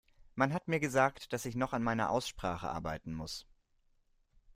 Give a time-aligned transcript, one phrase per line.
[0.33, 3.45] Man hat mir gesagt, dass ich noch an meiner Aussprache arbeiten muss.